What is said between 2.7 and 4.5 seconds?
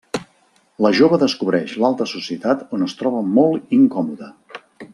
on es troba molt incòmoda.